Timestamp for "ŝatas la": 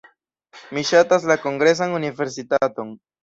0.91-1.37